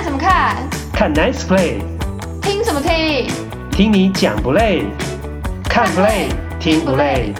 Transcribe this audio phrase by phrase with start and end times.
[0.00, 0.66] 看什么看？
[0.94, 1.78] 看 Nice Play。
[2.40, 3.28] 听什么听？
[3.70, 4.84] 听你讲不累？
[5.64, 7.34] 看 Play 听不累？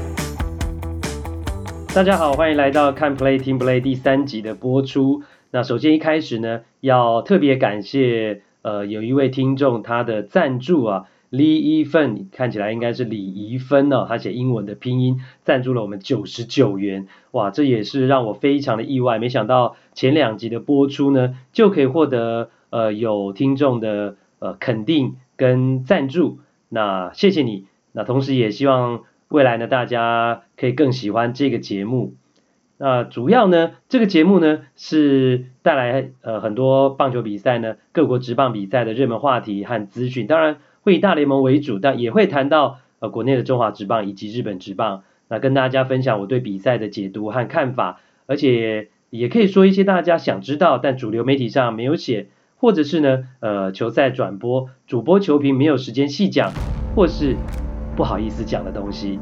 [1.95, 5.23] 大家好，欢迎来到看 Play 听不累第三集的播出。
[5.53, 11.05] 那首先一开始呢，要特别感谢呃有一位听众他的赞助啊。
[11.31, 32.15] 李一芬看起来应该是李怡芬哦，他写英文的拼音赞助了我们九十九元，哇，这也是让我非常的意外，没想到前两集的播出呢就可以获得呃有听众的呃肯定跟赞助，那谢谢你，那同时也希望未来呢大家可以更喜欢这个节目，
[32.79, 40.59] 那主要呢这个节目呢是带来呃很多棒球比赛呢各国职棒比赛的热门话题和资讯，当然。
[40.83, 56.53] 会以大联盟为主，但也会谈到呃国内的中华职棒以及日本职棒，那跟大家分享我对比赛的解读和看法，而且也可以说一些大家想知道但主流媒体上没有写，或者是呢呃球赛转播主播球评没有时间细讲，
[56.95, 57.37] 或是
[57.97, 59.19] 不好意思讲的东西。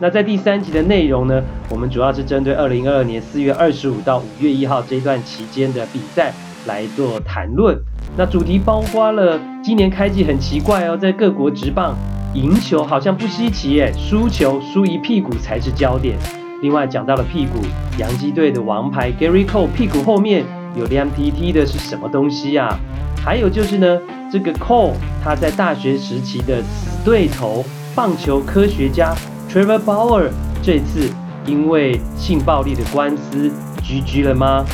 [0.00, 6.32] 那在第三集的内容呢，我们主要是针对二零二二年四月二十五到五月一号这段期间的比赛。
[6.66, 7.78] 来做谈论，
[8.14, 11.96] 那主题包括了今年开季很奇怪哦，在各国职棒
[12.34, 16.16] 赢球好像不稀奇耶，输球输一屁股才是焦点。
[16.60, 17.60] 另外讲到了屁股，
[17.98, 20.44] 洋基队的王牌 Gary Cole 屁股后面
[20.76, 22.78] 有亮 T T 的是什么东西啊？
[23.24, 23.98] 还有就是呢，
[24.30, 29.14] 这个 Cole 他在大学时期的死对头棒球科学家
[29.50, 30.28] Trevor Bauer
[30.62, 31.10] 这次
[31.46, 33.50] 因为性暴力的官司
[33.82, 34.64] GG 了吗？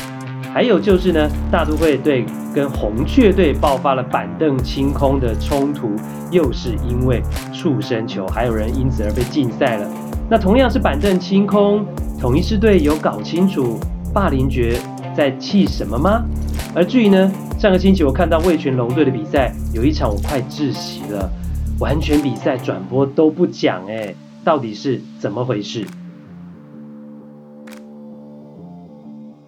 [0.53, 2.25] 还有就是呢，大都会队
[2.55, 5.91] 跟红雀队爆发了板凳清空的冲突，
[6.31, 7.21] 又是因为
[7.53, 9.85] 触身球，还有人因此而被禁赛了。
[10.29, 11.85] 那同样是板凳清空，
[12.17, 13.77] 统一狮队有搞清楚
[14.13, 14.79] 霸凌爵
[15.13, 16.23] 在气什么吗？
[16.73, 21.29] 而至于呢，上个星期我看到味全龙队的比赛，有一场我快窒息了，
[21.79, 24.15] 完全比赛转播都不讲，诶，
[24.45, 25.85] 到底是怎么回事？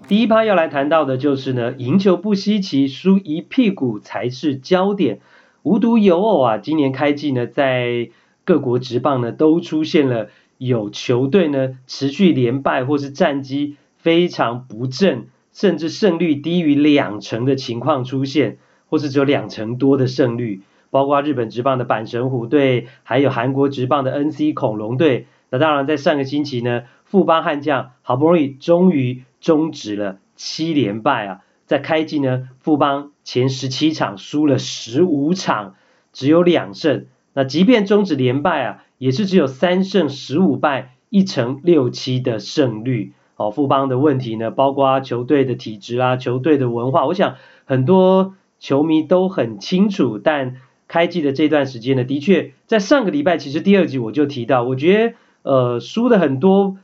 [0.07, 5.19] 第一趴要来谈到的就是呢，赢球不稀奇，输一屁股才是焦点。
[5.63, 8.09] 无独有偶啊，今年开季呢，在
[8.45, 20.62] 各国职棒呢都出现了有球队呢持续连败，或是战绩非常不振，甚至胜率低于两成的情况出现，或是只有两成多的胜率。
[20.89, 25.28] 包括日本职棒的阪神虎队，还有韩国职棒的 NC 恐龙队。
[25.50, 29.24] 那当然，在上个星期呢，富邦悍将好不容易终于。
[29.40, 31.42] 终止了七连败啊！
[31.66, 35.75] 在开季呢，富邦前十七场输了十五场，
[36.14, 37.08] 只有两胜。
[37.34, 43.14] 那即便终止连败啊，也是只有三胜十五败，一成六七的胜率。
[43.36, 50.18] 哦，富邦的问题呢，包括球队的体质啊，球队的文化，我想很多球迷都很清楚。
[50.18, 50.56] 但
[50.88, 56.78] 开季的这段时间呢，的确在上个礼拜，其实第二集我就提到，我觉得呃输的很多。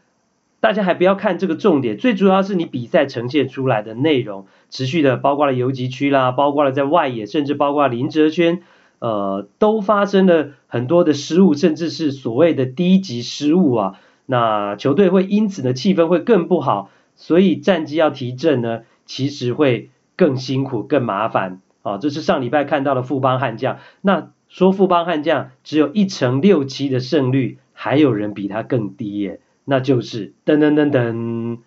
[0.63, 8.61] 大家还不要看这个重点，最主要是你比赛呈现出来的内容，持续的包括了游击区啦，包括了在外野，甚至包括林哲轩，
[8.99, 13.99] 呃，都发生了很多的失误，甚至是所谓的低级失误啊。
[14.25, 21.97] 那球队会因此呢气氛会更不好，所以战绩要提振呢，其实会更辛苦、更麻烦啊。
[21.97, 29.41] 这是上礼拜看到的富邦悍将，那说富邦悍将只有一成六七的胜率，还有人比他更低耶。
[29.65, 31.59] 那就是噔噔噔噔，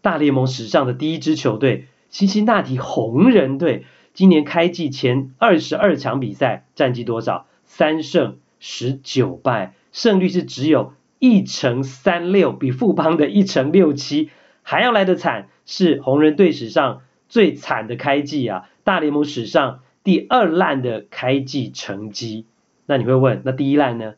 [0.00, 7.46] 大联盟史上的第一支球队——辛辛那提红人队，今年开季前二十二场比赛，战绩多少？
[7.64, 14.30] 三胜十九败，胜率是只有一成三六，比富邦的一成六七
[14.62, 18.68] 还要来得惨，是红人队史上最惨的开季啊！
[18.84, 22.46] 大联盟史上第二烂的开季成绩。
[22.86, 24.14] 那你会问，那第一烂呢？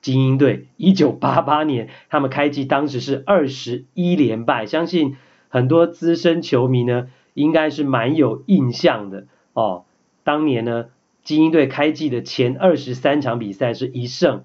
[0.00, 5.16] 精英队一九八八年，他们开季当时是二十一连败，相信
[5.48, 9.84] 很多资深球迷呢，应该是蛮有印象的哦。
[10.24, 10.86] 当年呢，
[11.22, 14.44] 精英队开季的前二十三场比赛是一胜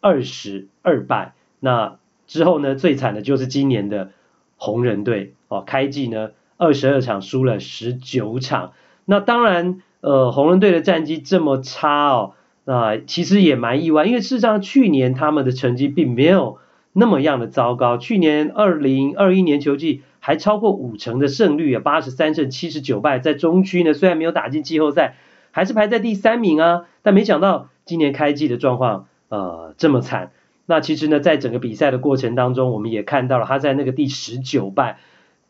[0.00, 4.10] 二十二败，那之后呢，最惨的就是今年的
[4.56, 8.72] 红人队哦，开季呢二十二场输了十九场，
[9.04, 12.34] 那当然，呃，红人队的战绩这么差哦。
[12.64, 16.58] 啊，其实也蛮意外，因为事实上去年他们的成绩并没有
[16.92, 17.98] 那么样的糟糕。
[17.98, 25.16] 去年二零二一年球季还超过五成的胜率啊，八十三胜七十九败，在中区呢虽然没有打进季后赛，
[25.50, 26.86] 还是排在第三名啊。
[27.02, 30.30] 但没想到今年开季的状况呃这么惨。
[30.66, 34.98] 那其实呢，在整个比赛的过程当中，我们也看到了他在那个第十九败，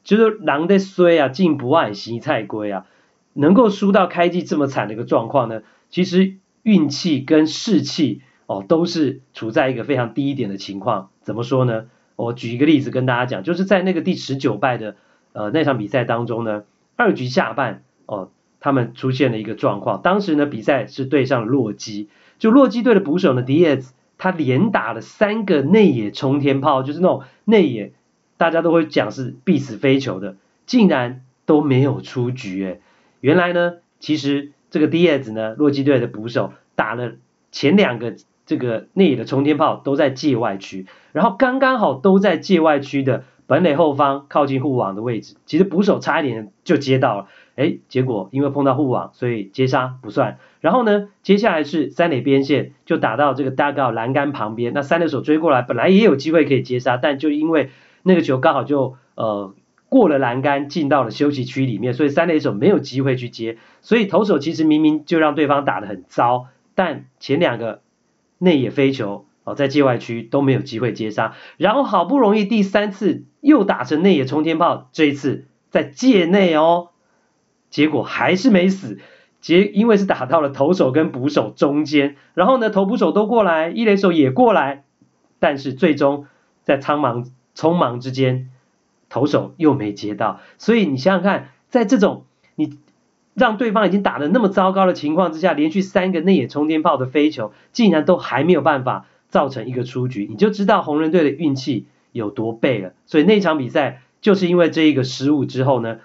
[0.03, 2.87] 就是狼的衰啊，进不爱惜菜龟啊，
[3.35, 6.35] 能够输到开季这么惨的一个状况呢，其实
[6.65, 11.11] 运气跟士气哦都是处在一个非常低一点的情况。
[11.23, 11.87] 怎么说呢？
[12.17, 14.97] 我举一个例子跟大家讲，就是在那个第十九败的
[15.33, 16.65] 呃那场比赛当中呢，
[16.97, 18.31] 二局下半哦，
[18.61, 20.01] 他们出现了一个状况。
[20.03, 22.09] 当时呢比赛是对上洛基，
[22.39, 27.93] 就洛基队的捕手呢迪亚兹，他连打了三个内野冲天炮，就是那种内野
[28.37, 30.37] 大家都会讲是必死飞球的，
[30.67, 32.81] 竟然都没有出局诶。
[33.21, 37.13] 原来呢，其实这个迪亚兹呢，洛基队的捕手打了
[37.53, 38.17] 前两个。
[38.47, 50.37] 这个内野的冲天炮都在界外区，然后刚刚好都在界外区的本垒后方靠近护网的位置，其实捕手差一点就接到了，哎，结果因为碰到护网，所以接杀不算。
[50.61, 57.71] 然后呢，接下来是三垒边线就打到这个大高栏杆旁边，那三垒手追过来，本来也有机会可以接杀，但就因为
[58.03, 59.55] 那个球刚好就呃
[59.95, 67.83] 过了栏杆进到了休息区里面，所以三垒手没有机会去接，所以投手其实明明就让对方打得很糟，但前两个。
[68.39, 76.89] 内野飞球哦，在界外区都没有机会接杀，然后好不容易第三次又打成内野冲天炮，这一次在界内哦，
[77.71, 78.99] 结果还是没死，
[79.41, 84.85] 结因为是打到了投手跟捕手中间，然后呢投捕手都过来，一垒手也过来，
[85.39, 86.27] 但是最终
[86.65, 87.25] 在苍忙
[87.55, 88.51] 匆忙之间，
[89.09, 92.25] 投手又没接到，所以你想想看，在这种
[92.55, 92.79] 你。
[93.37, 102.93] 让对方已经打得那么糟糕的情况之下，连续三个内野冲天炮的飞球，竟然都还没有办法造成一个出局，你就知道红人队的运气有多背了。
[103.07, 105.99] 所以那场比赛就是因为这一个失误之后呢，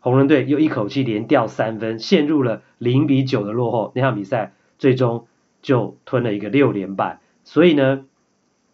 [0.00, 3.92] 红人队又一口气连掉三分，陷入了零比九的落后。
[3.94, 5.26] 那场比赛最终
[5.60, 7.20] 就吞了一个六连败。
[7.44, 8.06] 所以呢，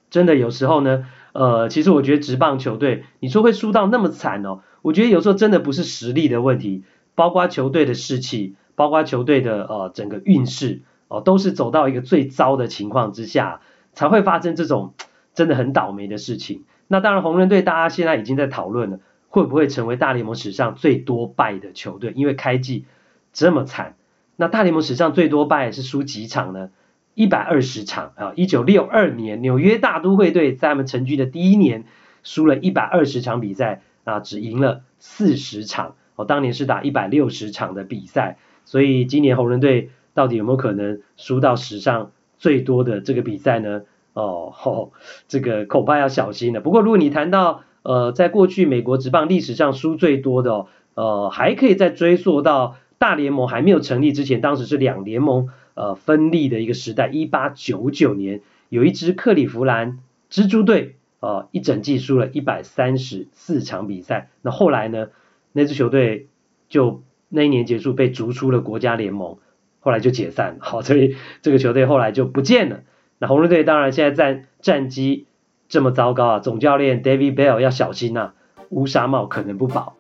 [0.09, 1.05] 真的有时候呢，
[1.35, 6.85] 呃，其实我觉得职棒球队，你说会输到那么惨哦，我觉得有时候真的不是实力的问题。
[7.17, 13.61] 包括球队的士气，包括球队的呃整个运势哦，都是走到一个最糟的情况之下，
[13.93, 14.95] 才会发生这种
[15.33, 16.65] 真的很倒霉的事情。
[16.89, 18.99] 那当然，红人队大家现在已经在讨论了，
[19.29, 22.13] 会不会成为大联盟史上最多败的球队？
[22.17, 22.85] 因为开季
[23.33, 23.95] 这么惨，
[24.35, 26.71] 那大联盟史上最多败是输几场呢？
[27.15, 28.33] 一百二十场啊！
[28.37, 31.85] 一九六二年纽约大都会队在他们成军的第一年，
[32.23, 35.95] 输了一百二十场比赛啊，只赢了四十场。
[36.17, 43.83] 哦，当年是打一百六十场的比赛，所以今年红人队到底有没有可能输到史上最多的这个比赛呢？
[44.13, 44.91] 哦，哦
[45.27, 46.61] 这个恐怕要小心了。
[46.61, 59.99] 不过如果你谈到呃，在过去美国职棒历史上输最多的哦，呃，还可以再追溯到大联盟还没有成立之前，当时是两联盟呃分立的一个时代，一八九九年有一支克里夫兰
[60.31, 65.09] 蜘蛛队，呃，一整季输了一百三十四场比赛，那后来呢？
[65.57, 66.27] 那支球队
[66.69, 69.39] 就那一年结束被逐出了国家联盟，
[69.79, 72.81] 后来就解散，好， 所以这个球队后来就不见了。
[73.19, 75.27] 那红人队当然现在战战绩
[75.69, 78.33] 这么糟糕啊，总教练 David Bell 要小心呐、
[78.71, 79.97] 乌纱帽可能不保。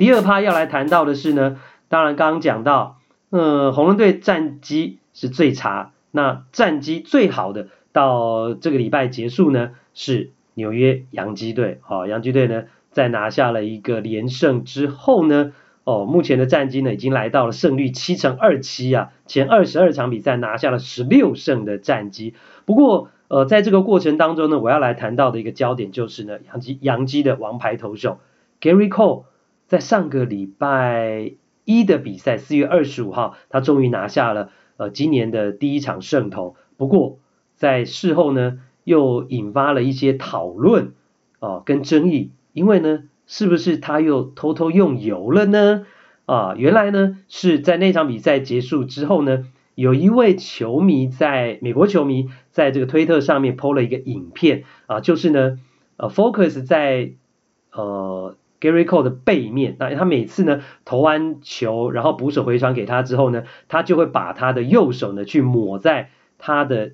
[0.00, 2.98] 第二趴要来谈到的是呢，当然刚刚讲到，
[3.28, 10.30] 呃，红人队战绩是最差，那战绩最好的到这个礼拜结束呢是。
[10.54, 15.52] 纽约洋基队，好，洋基队呢，在拿下了一个连胜之后呢，
[15.84, 22.34] 哦，目前的战绩呢，已经来到了胜率七成二七啊，前二十二场比赛拿下了十六胜的战绩。
[22.66, 28.18] 不过，呃，在这个过程当中呢，我要来谈到的一个焦点就是呢，洋基洋基的王牌投手
[28.60, 29.22] Gary Cole
[29.70, 31.34] 在上个礼拜
[31.64, 36.56] 一的比赛，四月二十五号，他终于拿下了呃今年的第一场胜投。
[36.76, 37.20] 不过，
[37.54, 40.94] 在事后呢，又引发了一些讨论
[41.38, 45.86] 啊，跟争议，因为呢，是不是他又偷偷用油了呢？
[46.26, 49.46] 啊，原来呢是在那场比赛结束之后呢，
[49.76, 55.60] 有一位球迷在美国球迷在这个推特上面 po 了一个影片啊，就是呢，
[55.96, 57.12] 呃，focus 在
[57.70, 66.92] 呃 Gary Cole 的背面，那他每次呢投完球，然后捕手回传给他之后呢，他就会把他的右手呢去抹在他的。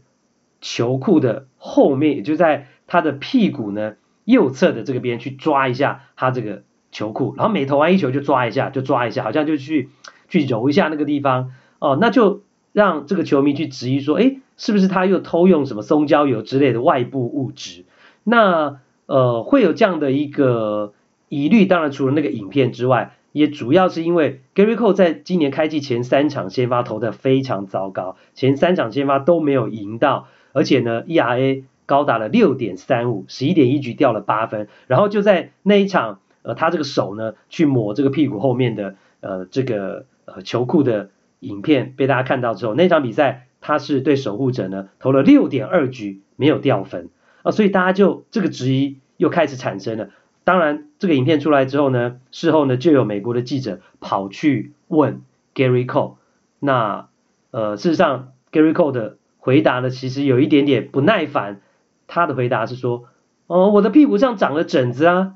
[0.63, 9.91] 球裤的后面，也就在他的屁股呢右侧的这个边去抓一下他这个球裤，然后每投完一球就抓一下，就抓一下，好像就去
[10.29, 12.43] 去揉一下那个地方哦，那就
[12.73, 17.85] 让这个球迷去质疑说，诶，是不是他又偷用什么松焦油之类的外部物质？
[18.25, 20.95] 那呃会有这样的一个
[21.28, 30.28] 疑虑，当然除了那个影片之外，也主要是因为 Gary Cole 在今年开季前三场先发投的非常糟糕，前三场先发都没有赢到。
[30.52, 47.11] 而且呢，ERA 高达了六点三五，十一点一局掉了八分，然后就在那一场，呃，他这个手呢去抹这个屁股后面的呃这个呃球裤的影片被大家看到之后，那场比赛他是对守护者呢投了六点二局没有掉分
[47.42, 50.09] 啊，所以大家就这个质疑又开始产生了。
[50.47, 55.23] 当然，这个影片出来之后呢，事后呢就有美国的记者跑去问
[55.57, 56.15] Gary Cole，
[56.61, 57.09] 那
[57.50, 61.62] 呃事实上 Gary Cole 的回答呢其实有一点点不耐烦。
[62.07, 63.07] 他的回答是说
[63.49, 65.35] ：“哦，我的屁股上长了疹子啊，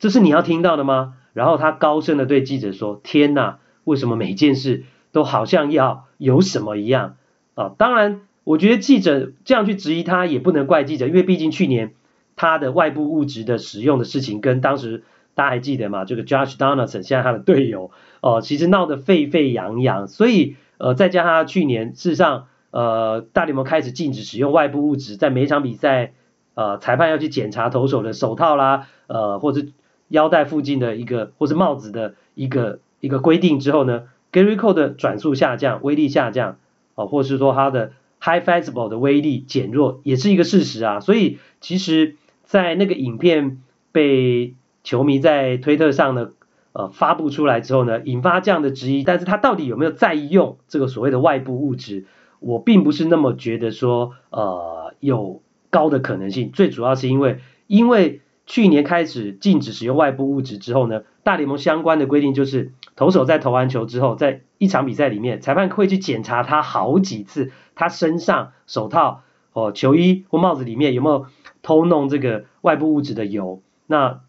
[0.00, 7.14] 这是你要听到的吗？”然后他高声的对记者说：“天哪，为什么每件事都好像要有什么一样？”
[7.54, 11.94] 啊，当然，我觉得记者这样去质疑他也不能怪记者，因为毕竟去年
[12.40, 15.04] 他的外部物质的使用的事情，跟当时
[15.34, 16.06] 大家还记得吗？
[16.06, 17.90] 这个 Josh Donaldson 现在他的队友
[18.22, 22.46] 哦，其实闹得沸沸扬扬，所以呃，再加上他去年事实上。
[22.72, 26.12] 呃，大联盟开始禁止使用外部物质，在每一场比赛，
[26.54, 29.62] 呃，裁判要去检查投手的手套啦，呃，或者
[30.06, 36.58] 腰带附近的一个，或是帽子的一个一个规定之后呢，Gary Cole 的转速下降，威力下降，
[36.94, 41.00] 哦、呃，或是说他的 High Fastball 的威力减弱，也是一个事实啊。
[41.00, 42.14] 所以其实，
[42.50, 43.60] 在那个影片
[43.92, 46.30] 被球迷在推特上呢，
[46.72, 52.06] 呃，发布出来之后呢，引发这样的质疑，但是他到底有没有在意用这个所谓的外部物质？
[52.40, 56.50] 我并不是那么觉得说，呃，有高的可能性。
[56.50, 57.38] 最主要是因为，
[57.68, 71.26] 因为去年开始禁止使用外部物质之后呢，大联盟相关的规定就是，投手在投完球之后，在一场比赛里面，裁判会去检查他好几次，他身上、手套、哦球衣或帽子里面有没有
[71.62, 73.62] 偷弄这个外部物质的油。
[73.86, 74.20] 那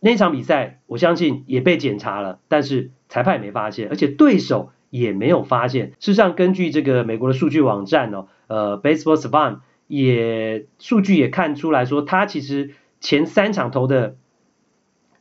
[0.00, 4.72] 那场比赛，我相信也被检查了，但是裁判也没发现，而且对手。
[4.90, 5.90] 也没有发现。
[6.00, 14.16] 事实上，根据这个美国的数据网站哦，呃，Baseball s a v a n 也数据也看出来说，他其实前三场投的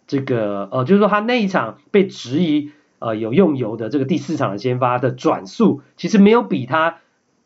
[0.07, 6.97] 这个呃，就是说他那一场被质疑呃有用油的这个第四场的先发的转速，其实没有比他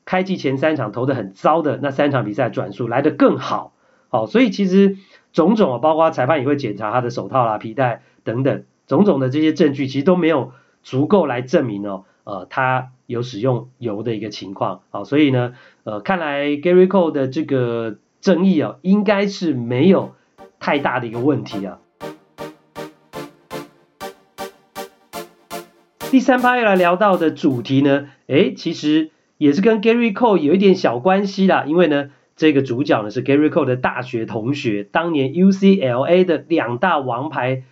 [0.06, 3.74] 开季前三场投的很糟的那三场比赛转速来的更好。
[4.13, 4.98] 好，所以其实
[5.32, 10.51] 种种啊，包括裁判也会检查他的手套啦、皮带等等种种的这些证据，其实都没有
[10.84, 12.03] 足够来证明哦。
[12.24, 20.13] 呃，他有使用油的一个情况，好，所以呢，呃，看来 Gary Cole 的这个争议啊，应该是没有
[20.60, 21.79] 太大的一个问题啊。
[26.12, 37.63] 第三趴要来聊到的主题呢，诶，其实也是跟 Gary Cole 有一点小关系啦，因为呢，这个主角呢是 Gary Cole 的大学同学，当年 UCLA 的两大王牌，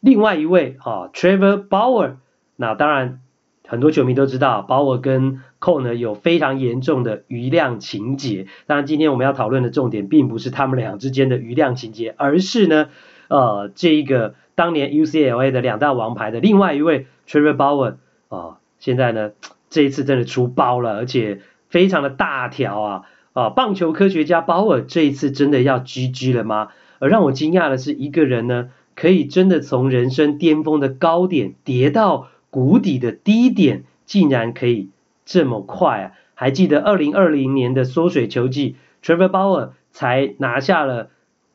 [0.00, 2.14] 另外一位啊，Trevor Bauer，
[2.56, 3.20] 那当然。
[3.64, 8.46] 很多球迷都知道，Bauer 跟 Cole 呢有非常严重的余量情节。
[8.66, 12.90] 当然，今天我们要讨论的重点并不是他们俩之间的余量情节，而是呢，
[13.28, 17.96] 呃，这一个当年 UCLA 的两大王牌的另外一位 Trevor Bauer 啊、
[18.28, 19.30] 呃，现在呢
[19.70, 23.50] 这一次真的出包了，而且非常的大条啊啊！
[23.50, 26.68] 棒球科学家 Bauer 这一次真的要 GG 了吗？
[26.98, 32.28] 而让我惊讶的是，一个人呢可以真的从人生巅峰的高点跌到。
[32.52, 34.90] 谷底的低点竟然可以
[35.24, 36.12] 这么快啊！
[36.34, 41.08] 还记得二零二零年的缩水球季，Trevor Bauer 才拿下了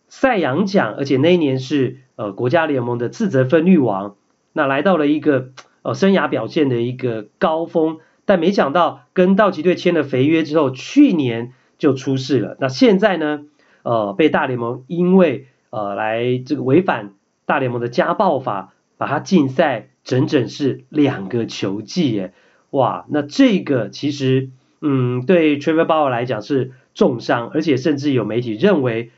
[0.07, 4.15] 赛扬奖，而且那一年是呃国家联盟的自责分率王，
[4.53, 5.49] 那来到了一个
[5.83, 12.57] 呃生涯表现的一个高峰，但没想到跟道奇队签了肥约之后，去年就出事了。
[12.59, 13.45] 那现在呢，
[13.83, 17.13] 呃被大联盟因为呃来这个违反
[17.45, 19.89] 大联盟的家暴法，把他禁赛。
[20.07, 22.33] 整整是两个球季耶，
[22.69, 23.05] 哇！
[23.09, 29.11] 那这个其实，嗯，对 Trevor Bauer 来讲是重伤，而且甚至有媒体认为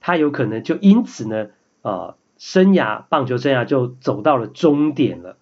[0.00, 1.48] 他有可能就因此呢，
[1.82, 5.36] 呃，生涯棒球生涯就走到了终点了。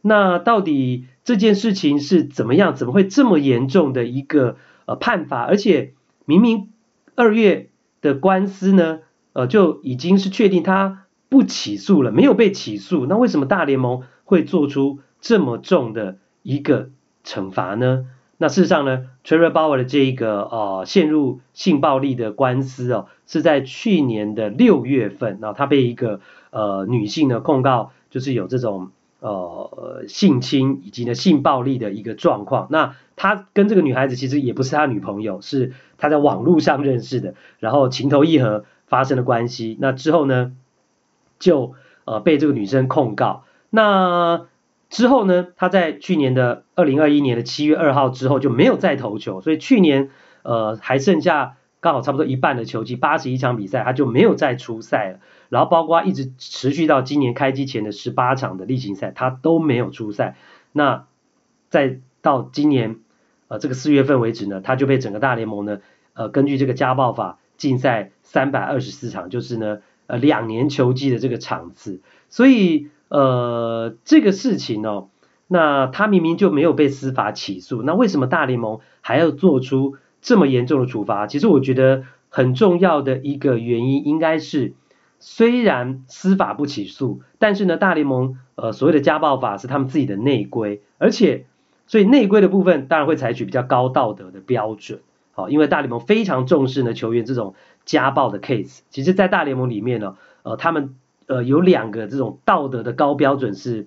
[0.00, 2.74] 那到底这件事情是怎么样？
[2.74, 5.42] 怎么会这么严重的一个呃判罚？
[5.42, 5.92] 而且
[6.24, 6.70] 明明
[7.14, 7.68] 二月
[8.00, 9.00] 的官司呢，
[9.34, 16.90] 呃，就已经是确定他不起诉了，没有被起诉，那为什么大联盟会做出这么重的一个
[17.24, 18.06] 惩罚呢？
[18.38, 28.90] 那事实上呢，Trevor Bauer 的这一个呃陷入性暴力的官司哦，是在去年的六月份，然后他被一个呃女性呢控告，就是有这种
[29.20, 32.66] 呃性侵以及呢性暴力的一个状况。
[32.68, 39.76] 那他跟这个女孩子其实也不是他女朋友，是他在网络上认识的，然后情投意合发生了关系。
[39.80, 40.52] 那之后呢，
[41.38, 43.44] 就呃被这个女生控告。
[43.70, 44.46] 那
[44.88, 50.10] 之后呢，他在去年的二零二一年的七月二号之后就没有再投球，所以去年
[50.42, 55.18] 呃还剩下刚好差不多一半的球季，八十一场比赛，他就没有再出赛了。
[55.48, 60.36] 然后包括一直持续到今年开机前的十八场的例行赛，他都没有出赛。
[60.72, 61.06] 那
[61.68, 63.00] 再到今年
[63.48, 65.78] 呃这个四月份为止呢，他就被整个大联盟呢
[66.14, 72.00] 呃根据这个家暴法禁赛三百二十四场，就是呢呃两年球季的这个场次。
[72.28, 75.08] 所以呃这个事情哦，
[75.46, 79.96] 那他明明就没有被司法起诉，那为什么大联盟还要做出？
[80.22, 84.74] 这么严重的处罚，其实我觉得很重要的一个原因应该是，
[85.20, 91.46] 虽然司法不起诉，但是呢，大联盟呃所谓的家暴法是他们自己的内规，而且
[91.86, 95.00] 所以内规的部分当然会采取比较高道德的标准，
[95.32, 100.94] 好，因为大联盟非常重视呢球员这种家暴的 case，其实，在大联盟里面呢，呃，他们
[101.26, 103.86] 呃有两个这种道德的高标准是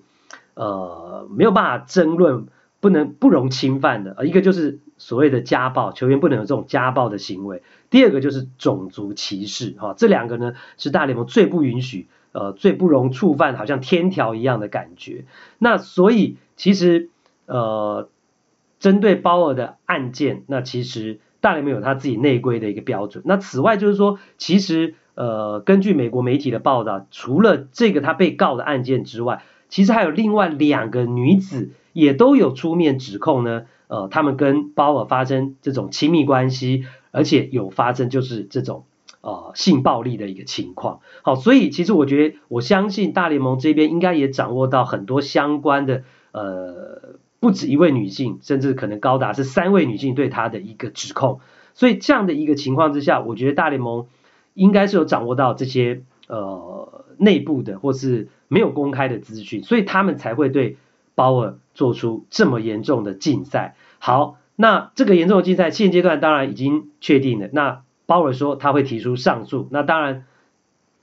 [0.54, 2.46] 呃没有办法争论。
[2.82, 7.58] 不能不容侵犯的，呃，一个就是所谓的家暴，球员不能有这种家暴的行为；
[7.90, 15.26] 第二个就是种族歧视，哈，这两个呢是大联盟最不允许，呃，最不容触犯，好像天条一样的感觉。
[15.58, 17.10] 那所以其实，
[17.50, 18.08] 呃，
[18.78, 23.22] 针对鲍尔的案件，那其实大联盟有他自己内规的一个标准。
[23.26, 31.70] 那此外就是说，其实，呃，根据美国媒体的报道，除了这个他被告的案件之外，其实还有另外两个女子。
[31.92, 38.84] 也都有出面指控呢，呃，他们跟鲍尔发生这种亲密关系，而且有发生就是这种
[39.22, 41.00] 呃性暴力的一个情况。
[41.22, 51.40] 好，所以其实我觉得，我相信大联盟这边应该也掌握到很多相关的，呃，不止一位女性，甚至可能高达是三位女性对他的一个指控。
[51.74, 54.06] 所以这样的一个情况之下，我觉得大联盟
[54.54, 60.76] 应该是有掌握到这些呃内部的或是没有公开的资讯，所以他们才会对。
[61.16, 67.50] 鲍尔做出这么严重的禁赛，好，那这个严重的禁赛现阶段当然已经确定了。
[67.52, 70.24] 那鲍尔说他会提出上诉，那当然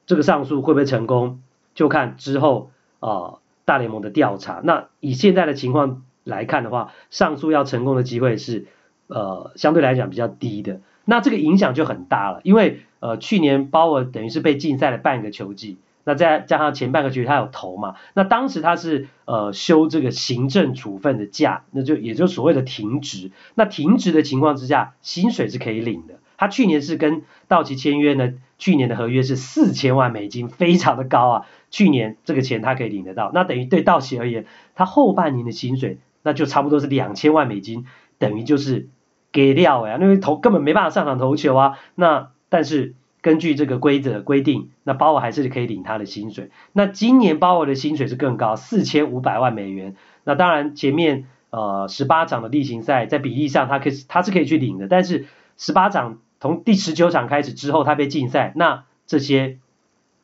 [0.07, 1.43] 这个上诉会不会成功，
[1.75, 4.59] 就看之后啊、呃、大联盟的调查。
[4.63, 8.67] 那以现在的情况来看的话，上诉要成功的机会是
[9.07, 10.81] 呃相对来讲比较低的。
[11.05, 15.77] 那这个影响就很大了，因为呃去年鲍尔等于是被禁赛了半个球季。
[16.03, 23.31] 那再加上前半个月他有投嘛，那当时他是呃休这个行政处分的假，那就也就所谓的停职。
[23.55, 26.13] 那停职的情况之下，薪水是可以领的。
[26.37, 31.45] 他去年是跟道奇签约呢，去年的合约是四千万美金，非常的高啊。
[31.71, 37.87] 去年这个钱他可以领得到，那等于对道奇而言，他后半年的薪水那就差不多是两千万美金，
[38.19, 38.89] 等于就是
[39.31, 41.79] 给料呀，因为投根本没办法上场投球啊。
[41.95, 42.93] 那但是。
[43.19, 46.49] 根据这个规则规定，那鲍尔还是可以领他的薪水。
[46.71, 49.95] 那今年鲍尔的薪水是更高，四千五百万美元。
[50.23, 55.25] 那当然前面呃十八场的例行赛在比例上他可以他是可以去领的，但是
[55.57, 59.57] 十八场从第十九场开始之后他被禁赛，那这些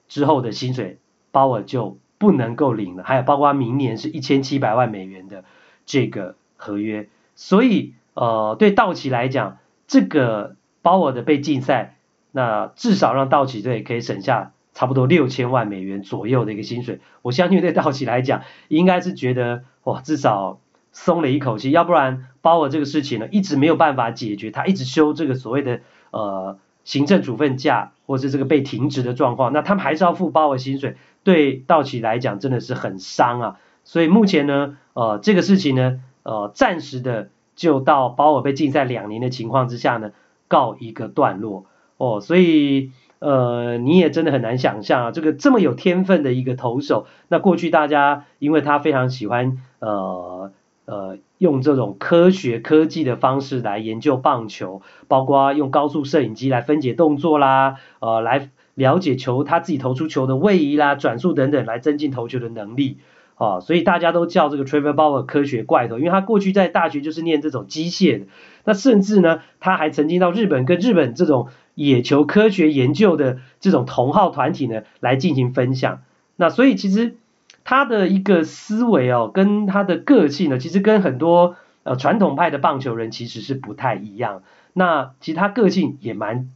[0.07, 0.97] 之后的薪水
[1.31, 3.03] 鲍尔就不能够领了。
[3.03, 5.43] 还有包括明年是一千七百万美元的
[5.85, 11.97] 这个合约，所以呃对道奇来讲，这个鲍尔的被禁赛。
[12.35, 20.59] 那至少让道奇队可以省下差不多六千万美元左右的一个薪水，我相信对道奇来讲，应该是觉得哇，至少
[20.91, 21.69] 松了一口气。
[21.69, 33.59] 要不然鲍尔这个事情呢，一直没有办法解决，他一直休这个所谓的呃行政处分假，或是这个被停职的状况，那他们还是要付鲍尔薪水，对道奇来讲真的是很伤啊。
[33.83, 40.11] 所以目前呢，呃，这个事情呢，呃，暂时的就到鲍尔被禁赛两年的情况之下呢，
[40.47, 41.65] 告一个段落。
[41.97, 50.51] 哦，所以呃，你也真的很难想象啊，这个这么有天分的一个投手，那过去大家因为他非常喜欢呃
[50.85, 62.97] 呃用这种科学科技的方式来研究棒球，包括用高速摄影机来分解动作啦，呃，来了解球他自己投出球的位移啦、转速等等，来增进投球的能力。
[63.43, 68.25] 啊，所以大家都叫这个 Trevor Bauer 科学怪头，因为他过去在大学就是念这种机械的，
[68.63, 76.01] 那甚至呢，他还曾经到日本跟日本这种野球科学研究的这种同号团体呢来进行分享。
[76.36, 77.15] 那所以其实
[77.63, 84.43] 他的一个思维哦，跟他的个性呢，其实跟很多呃传统派的棒球人其实是不太一样。
[84.73, 86.49] 那其实他个性也蛮。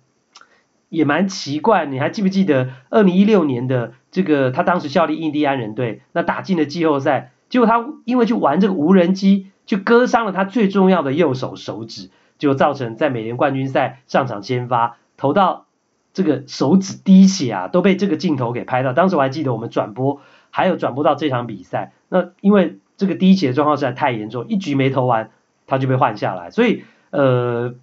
[0.90, 15.66] 也蛮奇怪，你还记不记得二零一六年的这个他当时效力印第安人队，那打进了季后赛，结果他因为去玩这个无人机，就割伤了他最重要的右手手指，就造成在美联冠军赛上场先发，投到
[16.14, 18.94] 这个手指滴血啊，都被这个镜头给拍到。
[18.94, 20.22] 当时我还记得我们转播，
[20.52, 25.32] 还有转播到这场比赛，那因为这个滴血的状况实在太严重，一局没投完
[25.68, 27.76] 他就被换下来，所以呃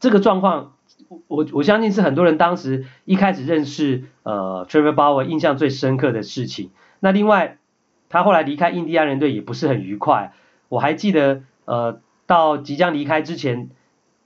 [0.00, 0.72] 这个状况。
[1.28, 6.70] 我我相信是很多人当时一开始认识呃 Trevor Bauer 印象最深刻的事情。
[7.00, 7.58] 那另外
[8.08, 10.32] 他后来离开印第安人队也不是很愉快，
[10.68, 13.70] 我还记得呃到即将离开之前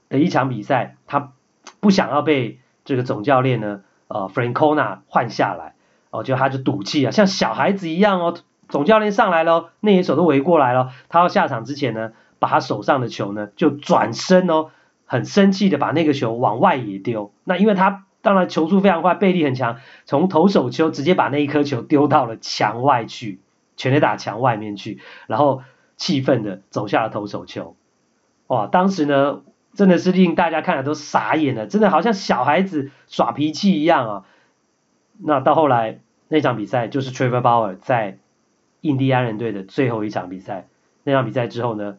[0.08, 1.32] 的一场比赛，他
[1.80, 5.74] 不想要被这个总教练呢呃 Francona 换下来，
[6.10, 8.36] 哦就他就赌气啊，像小孩子一样哦，
[8.68, 14.70] 总教练上来了，内野手都围过来了，他要下场之前呢，把他手上的球呢就转身哦。
[15.10, 23.40] 很生气的把那个球往外野丢，那因为他当然球速非常快，背力很强，从投手丘直接把那一颗球丢到了墙外去，
[23.76, 25.64] 全垒打墙外面去，然后
[25.96, 27.74] 气愤的走下了投手丘。
[28.46, 29.42] 哇，当时呢
[29.74, 34.24] 真的是令大家看了都傻眼了，真的好像小孩子耍脾气一样啊。
[35.18, 38.18] 那到后来那场比赛就是 Trevor Bauer 在
[38.80, 40.68] 印第安人队的最后一场比赛，
[41.02, 41.98] 那场比赛之后呢，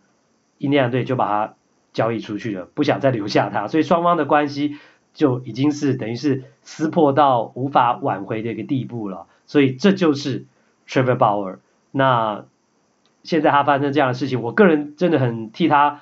[0.60, 1.54] 印第安队就把他。
[1.94, 4.78] 交易出去了，不想再留下他，所以双方的关系
[5.14, 9.28] 就已经是等于是撕破到无法挽回的一个地步了。
[9.46, 10.46] 所以这就是
[10.88, 11.58] Trevor Bauer。
[11.92, 12.46] 那
[13.24, 16.00] 现在他发生这样的事情，我个人真的很替他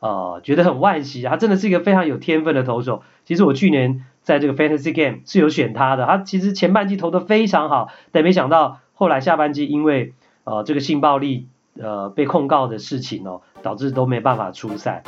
[0.00, 1.22] 呃觉得很惋惜。
[1.22, 3.04] 他真的是一个非常有天分的投手。
[3.24, 11.46] 其实我去年在这个 Fantasy Game 是有选他的，他其实前半季投的非常好，但没想到后来下半季因为呃这个性暴力
[11.80, 15.04] 呃被控告的事情哦，导致都没办法出赛。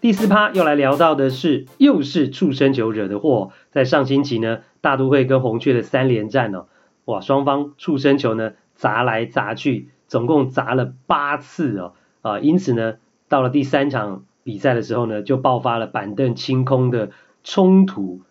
[0.00, 3.52] 第四趴要来聊到的是，又是触身球惹的祸。
[3.70, 6.68] 在上星期呢，大都会跟红雀的三连战哦，
[7.04, 12.94] 哇，双方触身球呢砸来砸去，总共砸了八次哦，啊，因此呢，
[13.28, 17.10] 到了第三场比赛的时候呢，就爆发了板凳清空的
[17.44, 18.22] 冲突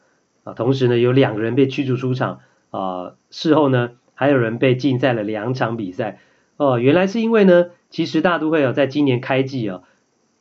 [0.43, 2.39] 啊，同时呢，有两个人被驱逐出场
[2.71, 6.17] 啊，事后呢，还有人被禁赛了两场比赛
[6.57, 9.83] 哦，原来是因为呢，其实大都会哦，在今年开季哦。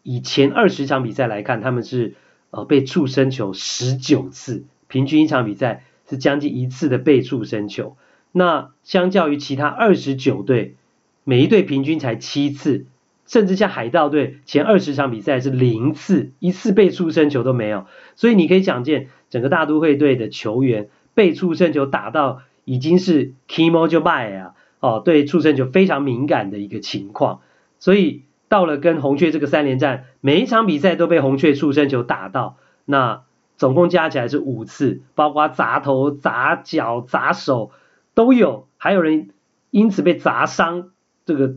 [0.09, 2.14] 以前二十场比赛来看，他们是
[2.49, 7.94] 呃被触身球十九次，平均一场比赛是将近一次的被触身球。
[8.33, 10.77] 那相较于其他二十九队，
[11.25, 12.87] 每一队平均才七次，
[13.27, 17.85] 甚至像海盗队前二十场比赛是零次，一次被触身球都没有。
[18.16, 27.42] 所以你可以想见，整个大都会队的球员被触身球打到已经是 kimo 就败啊，哦，对触身球非常敏感的一个情况，
[27.79, 28.23] 所以。
[28.48, 32.56] 到了跟红雀这个三连战，每一场比赛都被红雀触身球打到，
[32.87, 33.22] 那
[33.56, 37.70] 总共加起来是五次，包括砸头、砸脚、砸手
[38.14, 39.28] 都有，还有人
[39.70, 40.90] 因此被砸伤，
[41.26, 41.56] 这个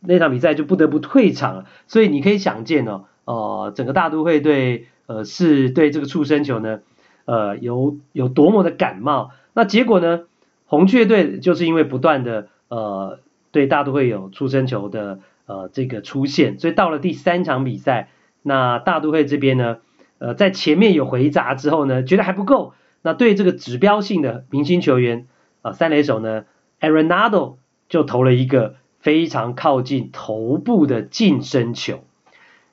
[0.00, 1.66] 那场比赛就不得不退场了。
[1.86, 6.80] 所以你可以想见哦，呃，整个大都会队呃是对这个触身球呢，
[7.24, 9.30] 呃有有多么的感冒。
[9.54, 10.22] 那结果呢，
[10.66, 13.20] 红雀队就是因为不断的呃
[13.52, 15.20] 对大都会有触身球的。
[15.52, 18.08] 呃，这个出现，所以到了第三场比赛，
[18.40, 19.76] 那大都会这边呢，
[20.16, 25.26] 呃，在前面有回砸之后呢，觉得还不够，那对这个指标性的明星球员
[25.60, 26.46] 啊、呃，三垒手呢
[26.80, 27.56] ，Arenado
[27.90, 32.02] 就投了一个非常靠近头部的近身球，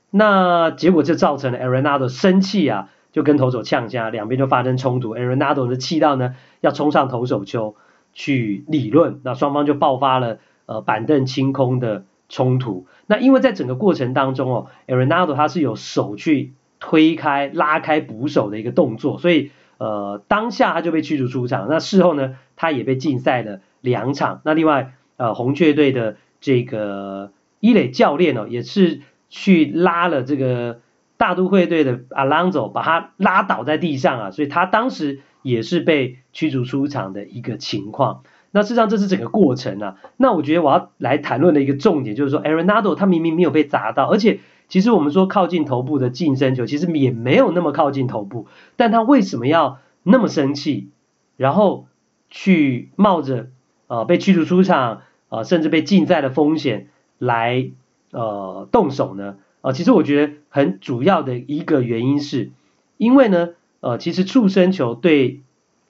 [0.10, 7.76] 那结果就造成了 Arenado 生气啊，就跟投手呛架，两边就发生冲突，Arenado 的气到呢，要冲上投手丘
[8.14, 12.06] 去理论，那双方就爆发了呃板凳清空的。
[12.30, 21.68] 冲突，那因为在整个过程当中哦，Arenado 他是有手去推开、拉开捕手的一个动作，所以呃当下他就被驱逐出场。
[21.68, 24.42] 那事后呢，他也被禁赛了两场。
[24.46, 30.80] 那另外呃红雀队的这个伊垒教练哦，也是去拉了这个
[31.18, 38.22] 大都会队的 Alonso，把他拉倒在地上啊，所以他当时也是被驱逐出场的一个情况。
[38.52, 39.98] 那事实上这是整个过程啊。
[40.18, 50.90] 那我觉得我要来谈论的一个重点就是说，Arenado 他明明没有被砸到，而且其实我们说靠近头部的近身球，其实也没有那么靠近头部，但他为什么要那么生气，
[51.38, 51.88] 然后
[52.30, 53.48] 去冒着
[53.88, 57.70] 呃被驱逐出场呃甚至被禁赛的风险来
[58.12, 59.38] 呃动手呢？
[59.62, 62.52] 呃，其实我觉得很主要的一个原因是，
[62.98, 65.42] 因为呢呃其实触身球对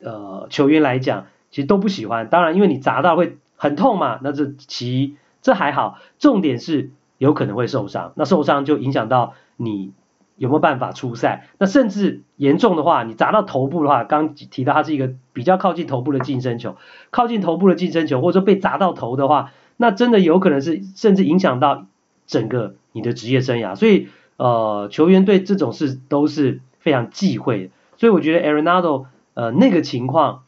[0.01, 1.27] 呃球员来讲。
[1.51, 9.91] 其实都不喜欢，当然，因为你砸到会很痛嘛，那这其一这还好，重点是有可能会受伤，那受伤就影响到你
[10.35, 16.77] 有没有办法出赛，那甚至严重的话，你砸到头部的话，刚提到它是一个比较靠近头部的近身球，
[17.09, 21.85] 靠近头部的近身球，或者说被砸到头的话，那真的有可能是甚至影响到
[22.27, 24.07] 整个你的职业生涯，所以
[24.37, 30.43] 呃，球员对这种事都是非常忌讳的，所以我觉得 Arenado 呃那个情况。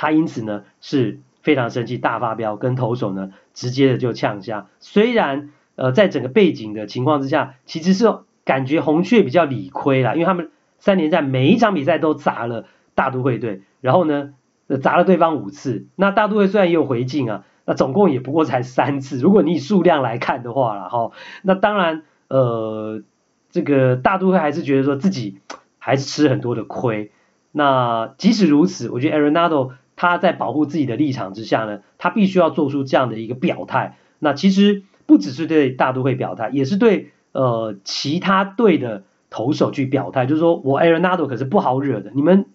[0.00, 4.68] 他因此呢是非常生气，大发飙，跟投手呢直接的就呛下。
[4.78, 8.06] 虽然呃，在整个背景的情况之下，其实是
[8.46, 14.32] 感觉红雀比较理亏啦，因为他们三连战每一场比赛都砸了大都会队，然后呢，
[14.80, 15.84] 砸了对方五次。
[15.96, 19.18] 那大都会虽然也有回敬啊，那总共也不过才三次。
[19.18, 21.10] 如果你以数量来看的话啦，哈，
[21.42, 23.02] 那当然，呃，
[23.50, 25.40] 这个大都会还是觉得说自己
[25.78, 27.10] 还是吃很多的亏。
[27.52, 33.98] 那即使如此，我觉得 Arenado 他在保护自己的立场之下呢，他必须要做出这样的一个表态。
[34.18, 42.46] 那其实不只是对大都会表态，也是对呃其他队的投手去表态，就是说我 Arenado 可是不好惹的，你们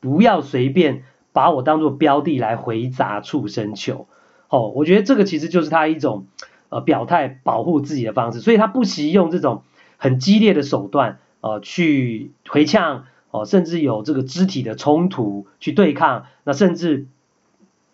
[0.00, 4.06] 不要随便把我当做标的来回砸触身球。
[4.50, 6.26] 哦，我觉得这个其实就是他一种
[6.68, 9.62] 呃表态保护自己的方式，所以他不惜用这种
[9.96, 13.06] 很激烈的手段呃去回呛。
[13.32, 17.06] 哦，甚至有这个肢体的冲突去对抗，那甚至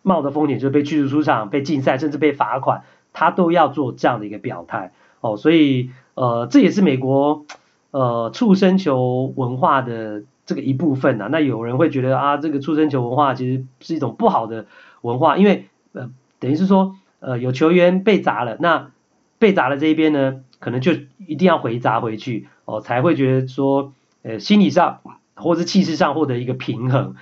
[0.02, 4.92] 冒的风险就是被驱逐出场、被禁赛，甚至被罚款，他都要做这样的一个表态。
[5.20, 7.46] 哦，所以呃，这也是美国
[7.92, 11.28] 呃触身球文化的这个一部分呐。
[11.30, 14.66] 那有人会觉得啊，这个触身球文化其实是一种不好的
[15.02, 18.90] 文化，因为呃，等于是说呃，有球员被砸了，那
[19.38, 20.92] 被砸了这一边呢，可能就
[21.26, 24.98] 一定要回砸回去，哦，才会觉得说呃，心理上。
[25.40, 27.14] 或是气势上获得一个平衡，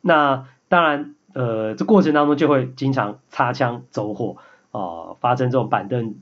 [0.00, 4.36] 那当然，呃，这过程当中就会经常擦枪走火，
[4.70, 6.14] 啊、呃，发生这种板凳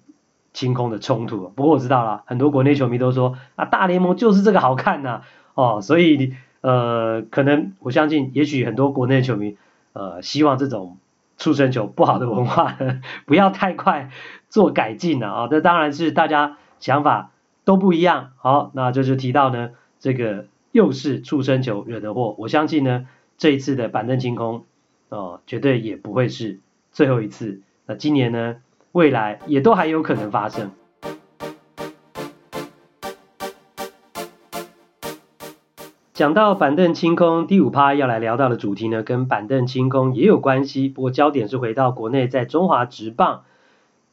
[0.53, 1.49] 清空的冲突。
[1.49, 5.23] 不过我知道了，很多国内球迷都说啊，大联盟就是这个好看呐、
[5.55, 9.57] 哦，所以呃，可能我相信，也许很多国内球迷
[9.93, 10.99] 呃，希望这种
[11.39, 12.77] 触身球不好的文化
[13.25, 14.11] 不要太快
[14.49, 15.49] 做改进了啊。
[15.49, 17.31] 这、当然是大家想法
[17.65, 18.33] 都不一样。
[18.37, 19.71] 好，那这就提到呢，
[20.01, 20.47] 这个。
[20.73, 23.07] 又是触身球惹的祸，我相信呢，
[23.39, 24.65] 这一次的板凳清空，
[25.09, 26.61] 哦，绝对也不会是
[26.93, 27.61] 最后一次。
[27.87, 28.57] 那今年呢，
[28.93, 30.71] 未来也都还有可能发生。
[36.13, 43.45] 讲到板凳清空，第五趴要来聊到的主题呢，跟板凳清空也有关系，不过焦点是回到国内，在中华职棒。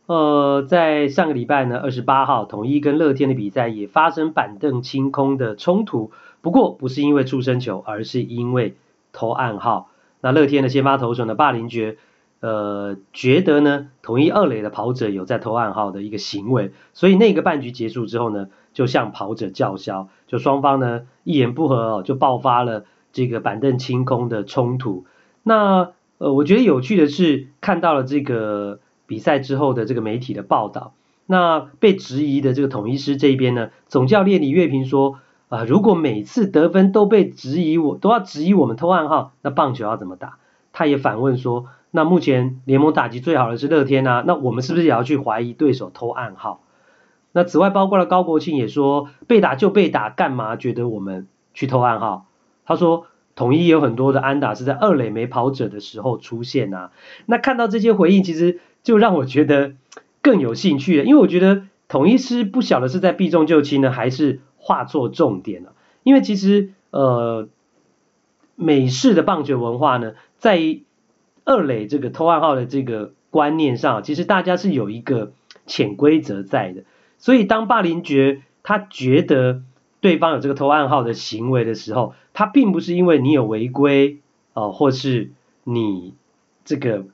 [0.05, 8.75] 呃，在上个礼拜呢，二十八号，统一跟乐天的比赛也发生板凳清空的冲突，不过不是因为出生球，而是因为
[9.13, 9.89] 偷暗号。
[10.21, 11.97] 那乐天的先发投手呢，霸凌爵，
[12.39, 25.05] 呃，觉得呢，统一二垒的跑者有在偷暗号的一个行为，所以那个半局结束之后呢，就向跑者叫嚣，就双方呢一言不合哦，就爆发了这个板凳清空的冲突。
[25.43, 28.79] 那呃，我觉得有趣的是看到了这个。
[29.09, 30.91] 比赛之后的这个媒体的报道，
[31.27, 40.37] 那被质疑的这个统一师这一边呢，总教练李岳平说啊、如果每次得分都被质疑我，都要质疑我们偷暗号，那棒球要怎么打？
[40.73, 46.61] 他也反问说，那目前联盟打击最好的是乐天啊，那我们是不是也要去怀疑对手偷暗号？
[47.31, 52.25] 那此外，包括了高国庆也说，被打就被打，干嘛觉得我们去偷暗号？
[52.65, 53.05] 他说。
[53.37, 56.89] 统一有很多的安打是在二垒没跑者的时候出现啊，
[57.27, 59.73] 那看到这些回应，其实就让我觉得
[60.23, 65.71] 更有兴趣了，因为我觉得统一狮不晓得是在避重就轻呢，还是画错重点了。
[66.03, 67.47] 因为其实呃，
[68.55, 70.59] 美式的棒球文化呢，在
[71.45, 75.31] 二垒这个偷暗号的这个观念上，其实大家是有一个
[75.65, 76.83] 潜规则在的，
[77.17, 79.63] 所以当霸凌爵他觉得。
[79.99, 84.19] 对方有这个偷暗号的行为的时候，他并不是因为你有违规
[84.53, 85.31] 哦，或是
[85.63, 86.13] 你
[86.65, 87.07] 这个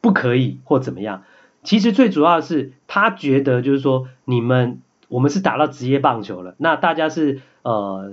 [0.00, 1.22] 不可以或怎么样。
[1.62, 8.10] 其实最主要的是他觉得就是说，你们我们是打到职业棒球了，那大家是呃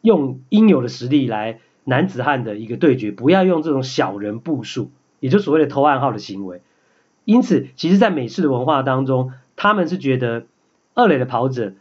[0.00, 6.62] 用应有的实力来男子汉的一个对决，不要用这种小人步数，也就所谓的偷暗号的行为。
[7.24, 10.46] 因此，其实，在美式的文化当中，他们是觉得
[10.94, 11.74] 二垒的跑者。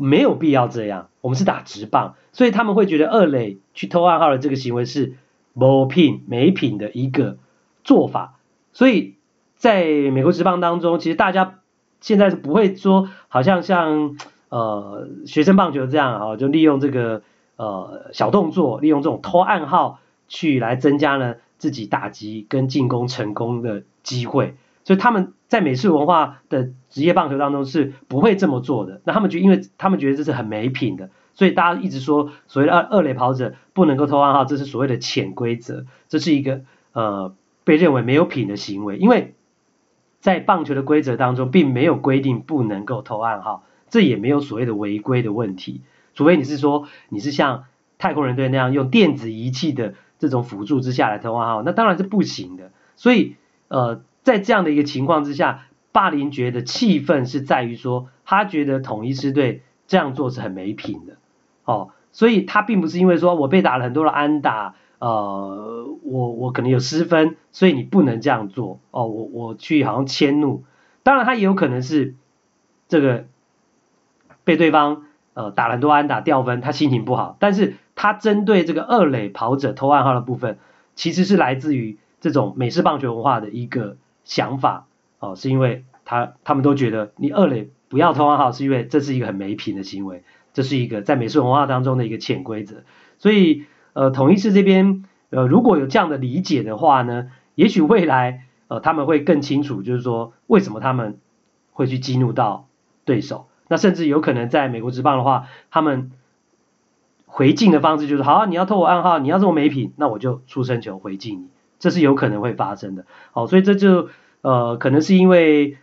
[0.00, 5.14] 没有必要这样，我们是打职棒，所以他们会觉得二垒去偷暗号的这个行为是
[5.52, 7.38] 没品、没品的一个
[7.82, 8.38] 做法。
[8.72, 9.16] 所以
[9.56, 11.57] 在美国职棒当中，其实大家
[12.00, 14.16] 现在是不会说，好像像
[14.48, 17.22] 呃学生棒球这样啊，就利用这个
[17.56, 24.56] 呃小动作，利用这种偷暗号去来增加呢自己打击跟进攻成功的机会。
[24.84, 29.02] 所以他们在美式文化的职业棒球当中是不会这么做的。
[29.04, 37.34] 那他们觉得，因为他们觉得这是很没品的，所以大家一直说所谓的二二垒跑者不能够偷暗号，这是所谓的潜规则，这是一个呃
[37.64, 38.96] 被认为没有品的行为。
[38.96, 39.34] 因为
[40.20, 45.82] 在棒球的规则当中，并没有规定不能够投暗号，这也没有所谓的违规的问题。
[46.14, 47.64] 除非你是说你是像
[47.98, 52.70] 太空人队那样用电子仪器的这种辅助之下来投暗号，那当然是不行的。
[52.96, 53.36] 所以
[53.68, 54.02] 呃。
[54.24, 61.16] 在这样的一个情况之下，霸凌觉得气愤是在于说，他觉得统一狮队这样做是很没品的，
[61.64, 70.64] 哦，所以他并不是因为说我被打了很多的安打，呃，我我可能有失分，所以你不能这样做，哦，我我去好像迁怒，
[71.02, 72.14] 当然他也有可能是
[72.88, 73.26] 这个
[74.44, 80.58] 被对方呃打了很多安打掉分，他心情不好，但是他针对这个二垒跑者偷暗号的部分，
[80.94, 84.86] 其实是来自于这种美式棒球文化的一个想法。
[85.20, 92.84] 哦，是因为他他们都觉得你二垒不要偷暗号，是因为这是一个很没品的行为，这是一个在美式文化当中的一个潜规则。
[93.18, 93.64] 所以
[93.98, 101.18] 呃，统一狮这边呃如果有这样的理解的话呢，也许未来呃他们会更清楚，就是说为什么他们
[101.72, 102.66] 会去激怒到
[103.04, 103.46] 对手。
[103.66, 106.12] 那甚至有可能在美国职棒的话，他们
[107.26, 111.46] 回敬的方式就是好啊，你要偷我暗号，你要这么没品，那我就出生球回敬你，
[111.78, 113.04] 这是有可能会发生的。
[113.32, 114.08] 好，所以这就。
[114.40, 115.78] 呃，可能是因为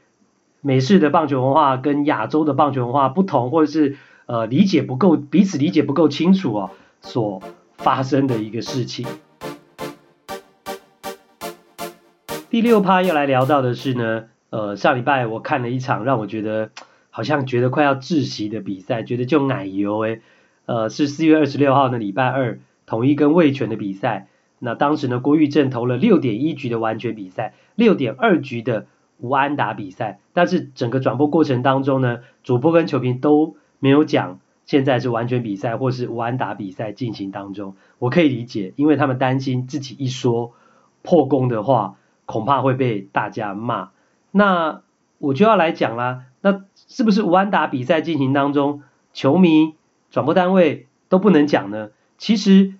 [0.61, 3.97] 美式的棒球文化跟亚洲的棒球文化不同，或者是
[4.27, 7.41] 呃理解不够，彼此理解不够清楚哦，所
[7.77, 9.05] 发生的一个事情。
[12.49, 16.69] 第六趴要来聊到的是呢，呃，上礼拜我看了一场让我觉得
[17.09, 20.21] 好像觉得快要窒息的比赛，觉得就奶油诶，
[20.65, 24.27] 呃，是四月二十六号的礼拜二，统一跟味全的比赛。
[24.59, 28.85] 那当时呢，郭玉正投了六点一局的完全比赛，六点二局的
[29.17, 30.19] 无安打比赛。
[30.31, 37.75] 但是整个转播过程当中呢，主播跟球评都没有讲现在是完全比赛或是无安打比赛进行当中。
[37.99, 40.53] 我可以理解，因为他们担心自己一说
[41.01, 43.91] 破功的话，恐怕会被大家骂。
[44.31, 44.81] 那
[45.19, 49.75] 我就要来讲啦，那是不是无安打比赛进行当中，球迷、
[50.11, 51.91] 转播单位都不能讲呢？
[52.17, 52.73] 其实。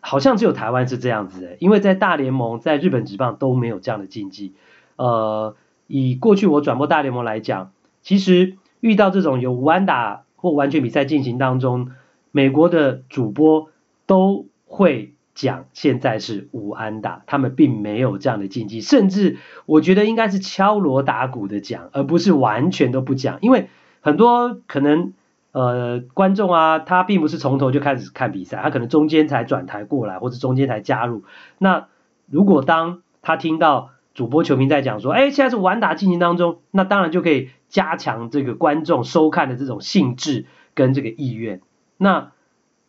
[0.00, 4.54] 好像只有台湾是这样子的，因为在大联盟、在日本职棒都没有这样的禁忌。
[4.94, 5.56] 呃，
[5.88, 11.90] 以过去我转播大联盟来讲，其实遇到这种有无安打或完全比赛进行当中，
[12.32, 13.68] 美国的主播
[14.06, 23.68] 都会讲现在是无安打，他们并没有这样的禁忌，甚至我觉得应该是敲锣打鼓的讲，而不是完全都不讲，因为
[24.00, 25.12] 很多可能。
[25.50, 31.24] 呃，观众啊，他并不是从头就开始看比赛，他可能中间才转台过来，或者中间才加入。
[31.56, 31.88] 那
[32.26, 41.60] 如果当他听到主播球迷在讲说，哎，现在是无安打进行当中，那当然就可以加强这个观众收看的这种兴致跟这个意愿。
[41.96, 42.32] 那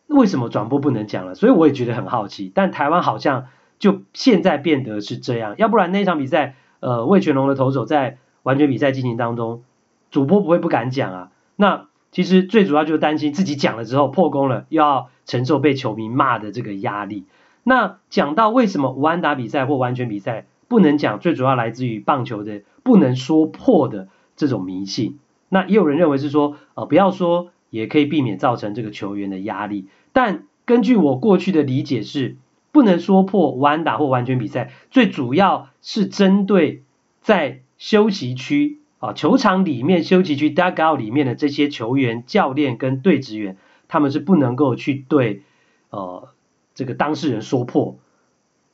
[0.07, 1.35] 为什么转播不能讲了？
[1.35, 2.51] 所以我也觉得很好奇。
[2.53, 9.63] 但台湾好像就现在变得是这样，要不然那场比赛，呃，味全龙的投手在完全比赛进行当中，
[10.09, 11.31] 主播不会不敢讲啊。
[11.55, 17.25] 那其实最主要就是担心自己讲了之后破功了，又要承受被球迷骂的这个压力。
[17.63, 24.07] 那讲到为什么无安打比赛或完全比赛不能讲，最主要来自于棒球的不能说破的
[24.39, 25.19] 这种迷信。
[25.49, 29.87] 那也有人认为是说，呃，不要说也可以避免造成这个球员的压力。
[30.13, 32.37] 但根据我过去的理解是，
[32.71, 36.83] 不能说破弯打或完全比赛，最主要是针对
[37.21, 38.77] 在休息区。
[38.99, 43.55] 啊，球场里面休息区 dugout 里面的这些球员、教练跟队职员，
[43.87, 45.43] 他们是不能够去对
[45.89, 46.27] 呃
[46.75, 47.97] 这个当事人说破，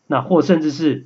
[0.08, 1.06] 那或甚至是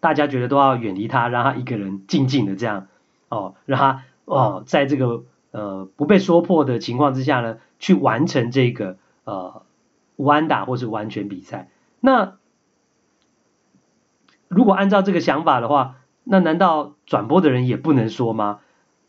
[0.00, 2.88] 大家觉得都要远离他，让他一个人静静的这样
[3.28, 9.62] 哦，让他哦在这个呃不被说破的情况之下呢，去完成这个呃
[10.16, 11.70] 无安打或是完全比赛。
[12.00, 12.36] 那
[14.48, 18.60] 如果按照这个想法的话，那难道转播的人也不能说吗？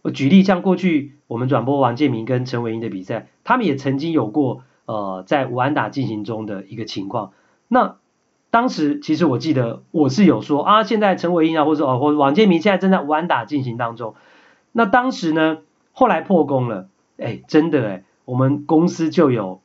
[0.02, 7.34] 我举例，像过去我们转播王建民跟陈伟英的比赛，他们也曾经有过呃在无安打进行中的一个情况。
[7.68, 7.98] 那
[8.50, 14.16] 当时其实我记得我是有说啊，现在陈伟殷啊，或者哦或者王建民现在正在无安打进行当中。
[14.72, 15.60] 那当时呢，
[15.92, 19.62] 后来破功了，哎，真的哎，我们公司就有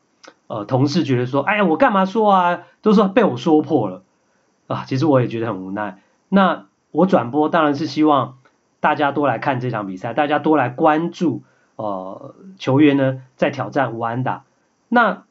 [0.48, 2.62] 呃同事觉得说，哎呀，我干嘛说啊？
[2.80, 4.02] 都说被我说破了
[4.66, 4.84] 啊。
[4.84, 6.00] 其实我也觉得很无奈。
[6.28, 8.38] 那我转播当然是希望
[8.80, 11.42] 大家多来看这场比赛，大家多来关注，
[11.76, 14.44] 呃，球员呢在挑战无安打。
[14.88, 15.22] 那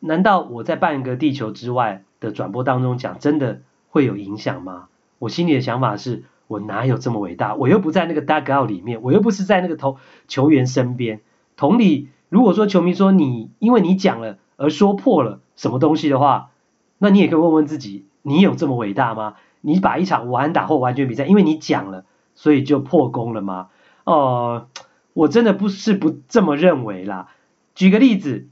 [0.00, 4.88] 难道我在半个地球之外的转播当中讲，真的会有影响吗？
[5.18, 7.54] 我心里的想法是，我哪有这么伟大？
[7.54, 11.20] 我又不在那个 dugout 里面，我又不是在那个投球员身边。
[11.56, 16.50] 同理，如果说球迷说你因为你讲了而说破了什么东西的话，
[16.98, 19.34] 那你也可以问问自己，你有这么伟大吗？
[19.60, 22.04] 你把一场完打或完全比赛，因为你讲了，
[22.34, 23.68] 所以就破功了吗？
[24.04, 24.66] 哦、
[25.14, 27.28] 我真的不是不这么认为啦。
[27.74, 28.48] 举个例子，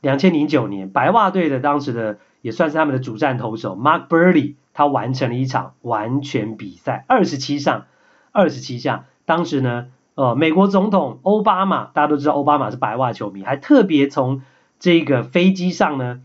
[0.00, 7.86] 两千零九年白袜队的当时的也算是他们的主战投手 Mark Burley，他完成了一场完全比赛，二十七上
[8.32, 9.06] 二十七下。
[9.24, 14.42] 当时呢，呃，美国总统奥巴马，大家都知道奥巴马是白袜球迷，还特别从
[14.78, 16.20] 这个飞机上呢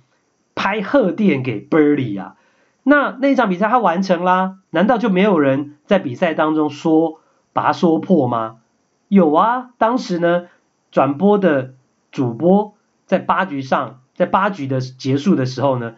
[0.56, 2.36] 拍贺电给 Burley 啊。
[2.84, 7.20] 那那场比赛他完成啦，难道就没有人在比赛当中说
[7.54, 8.58] 把他说破吗？
[9.08, 10.48] 有啊，当时呢
[10.92, 11.74] 转播的
[12.12, 12.76] 主播
[13.06, 15.96] 在八局上，在八局的结束的时候呢，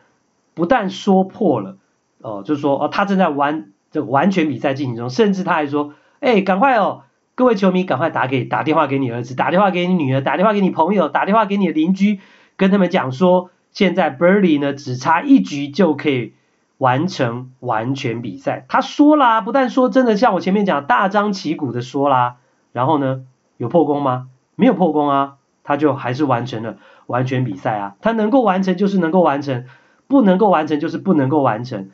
[0.54, 1.78] 不但说破了，
[2.22, 7.04] 哦、呃，就说哦他正在完这个完全比赛进行中，甚至他还说，哎，赶快哦，
[7.36, 12.20] 各位球迷赶快打给打电话给你儿子，打电话给你女儿，打电话给你朋友，打电话给你的邻居，
[12.58, 16.34] 跟他们讲说，现在 Birdie 呢只差一局就可以。
[16.78, 22.36] 完成完全比赛，他说啦，不但说真的，像我前面讲大张旗鼓的说啦，
[22.74, 23.22] 然后呢，
[23.56, 24.28] 有破功吗？
[24.56, 25.36] 没有破功啊，
[25.66, 29.66] 他就还是完成了完全比赛啊，他能够完成就是能够完成，
[30.08, 31.92] 不能够完成就是不能够完成。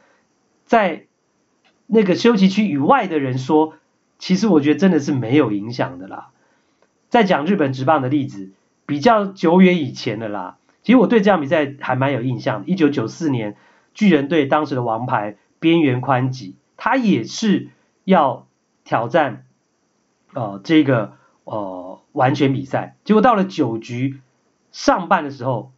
[0.65, 1.07] 在
[1.88, 3.74] 那个休息区以外的人说，
[4.19, 6.28] 其实我觉得真的是没有影响的啦。
[7.09, 8.51] 再讲日本职棒的例子，
[8.86, 13.57] 比较久远以前的啦，其实我对这场比赛还蛮有印象，一九九四年。
[13.93, 17.67] 巨人队当时的王牌边缘宽吉，他也是
[18.05, 18.47] 要
[18.86, 19.43] 挑战
[20.34, 24.20] 呃这个呃完全比赛，结果到了九局
[24.72, 25.72] 上半的时候，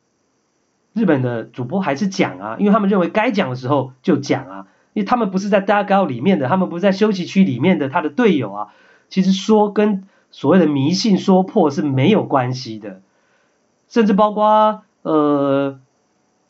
[0.94, 8.68] 日本的主播还是讲啊，因为他们认为该讲的时候就讲啊，因为他们不是在 dugout 里面的，他们不是在休息区里面的，他的队友啊，
[9.10, 13.02] 其实说跟所谓的迷信说破是没有关系的，
[13.88, 15.80] 甚至包括呃。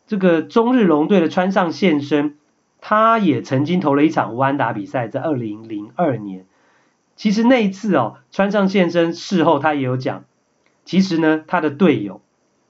[0.06, 2.36] 这个中日龙队的川上宪生，
[2.82, 6.46] 他也曾经投了一场无安打比赛，在二零零二年。
[7.16, 10.26] 其实那一次哦，川上宪伸事后他也有讲，
[10.86, 12.22] 其实呢，他的队友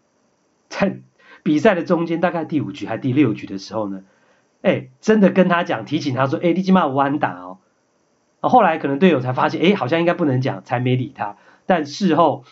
[0.69, 0.99] 在
[1.43, 4.03] 比赛的中间，大概第五局还第六局的时候呢，
[4.61, 7.59] 哎，真的跟他讲，提醒他说，哎，你起码无安打哦。
[8.41, 11.37] 后来可能队友才发现，哎，好像应该不能讲，才没理他。
[11.65, 12.43] 但事后，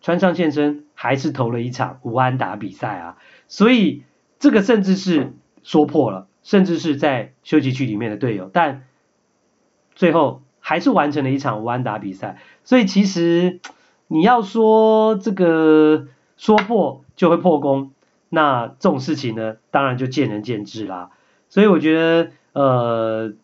[0.00, 3.18] 川上宪伸还是投了一场无安打比赛啊。
[3.48, 4.04] 所以
[4.38, 8.84] 这个甚至是说破了，甚至是在休息区里面的队友，但
[9.94, 10.42] 最后
[10.72, 12.38] 还是完成了一场无安打比赛。
[12.64, 13.60] 所以其实
[14.08, 16.06] 你要说这个
[16.38, 17.90] 说破就会破功，
[18.30, 21.10] 那这种事情呢，当然就见仁见智啦。
[21.50, 23.34] 所以我觉得呃，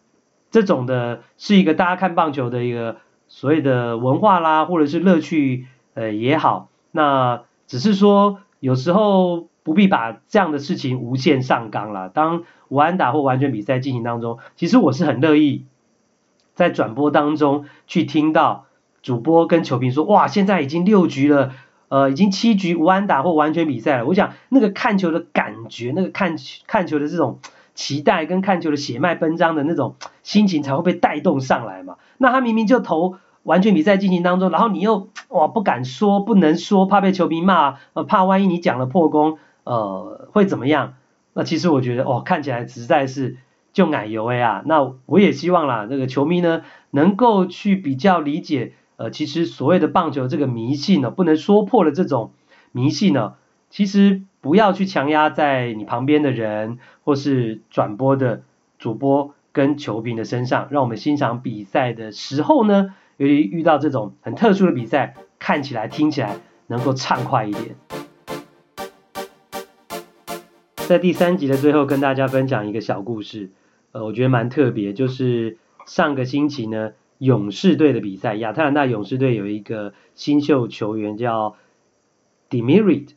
[0.51, 9.49] 这种的是一个大家看棒球的一个所谓的文化啦，或者是乐趣呃也好，那只是说有时候。
[9.65, 12.09] 不必把这样的事情无限上纲了。
[12.09, 15.67] 当无安打或完全比赛进行当中，其实我是很乐意
[16.59, 18.67] 在转播当中去听到
[19.01, 21.53] 主播跟球评说：“哇，现在已经六局了，
[21.89, 26.37] 呃，已经七局无安打或完全比赛了。”我想那个看球的感觉，那个看
[26.67, 27.39] 看球的这种
[27.77, 29.95] 期待跟看球的血脉奔张的那种
[30.25, 31.97] 心情才会被带动上来嘛。
[32.17, 33.17] 那他明明就投。
[33.45, 40.95] 完全比赛进行当中，然后你又哇不敢说，不能说，怕被球迷骂，呃，怕万一你讲了破功，呃，会怎么样？
[41.33, 43.39] 那其实我觉得哦，看起来实在是
[43.79, 44.63] 就奶油哎啊。
[44.67, 52.33] 那我也希望啦，这个球迷呢能够去比较理解，呃，其实所谓的棒球这个迷信呢，不能说破了这种
[52.73, 53.35] 迷信呢，
[53.71, 58.43] 其实不要去强压在你旁边的人或是转播的
[58.81, 62.95] 主播跟球评的身上，让我们欣赏比赛的时候呢。
[63.17, 66.37] 由于遇到这种很特殊的比赛，看起来、听起来
[66.69, 67.75] 能够畅快一点。
[70.87, 73.51] 在第三集的最后，跟大家分享一个小故事，
[73.93, 81.57] 呃，我觉得蛮特别，就是上个星期呢，勇士队的比赛，亚特兰大勇士队有一个新秀球员叫
[82.51, 83.11] Demirit，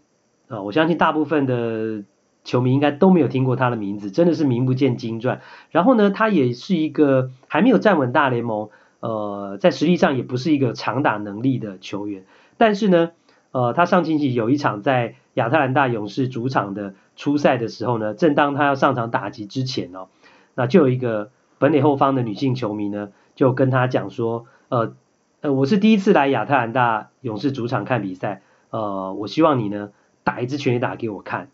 [0.47, 2.03] 啊、我相信大部分的
[2.43, 5.41] 球迷应该都没有听过他的名字，真的是名不见经传。
[5.69, 8.69] 然后呢，他也是一个还没有站稳大联盟。
[8.99, 12.23] 呃，在实力上也不是一个长打能力的球员，
[12.57, 13.13] 但是呢，
[13.51, 20.09] 呃，他上星期有一场在亚特兰大勇士主场的初赛的时候呢，正当他要上场打击之前哦，
[20.55, 24.93] 那就有一个本垒后方的女性球迷呢，就跟他讲说，呃，
[25.41, 29.91] 呃，我是第一次来亚特兰大勇士主场看比赛，呃，我希望你呢
[30.23, 31.49] 打一支全垒打给我看。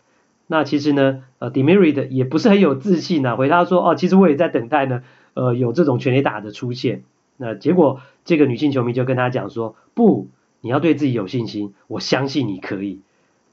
[0.48, 7.04] 那其实呢，呃，Demeritte 也不是很有自信啊，回答说，哦，其实我也在等待呢，呃，有这种全垒打的出现。
[7.36, 10.28] 那结果，这个女性球迷就跟他讲说：“不，
[10.62, 13.02] 你要对自己有信心，我相信你可以。”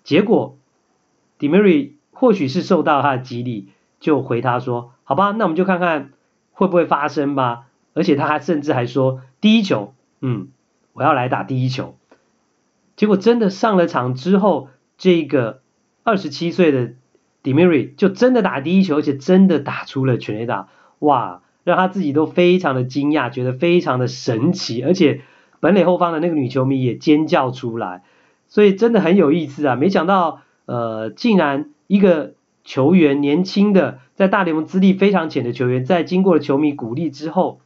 [0.04, 0.56] 结果
[1.36, 3.68] d e m i r i 或许是受到他的激励，
[4.00, 6.10] 就回他说：“好吧，那我们就看看
[6.52, 10.48] 会不会发生吧。”而且他还甚至还说：“第一球，嗯，
[10.92, 11.96] 我要来打第一球。”
[12.96, 15.60] 结果真的上了场之后，这个
[16.02, 16.94] 二十七岁的
[17.42, 21.42] Demery 就真的打第一球，而且真的打出了全垒打，哇！
[21.62, 25.22] 让他自己都非常的惊讶，觉得非常的神奇，而且
[25.60, 28.02] 本垒后方的那个女球迷也尖叫出来，
[28.48, 29.74] 所以真的很有意思啊！
[29.74, 32.34] 没想到，呃，竟然一个
[32.64, 37.60] 球员年轻的，在大联盟资历非常浅的球员，在经过了球迷鼓励之后，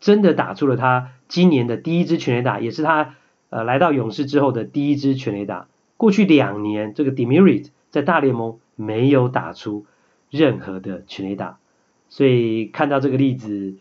[0.00, 3.14] 真的打出了他今年的第一支全垒打，也是他
[3.48, 5.68] 呃来到勇士之后的第一支全垒打。
[5.96, 9.86] 过去两年，这个 Demerit 在大联盟没有打出
[10.30, 11.58] 任何的全垒打，
[12.08, 13.76] 所以看到这个例子，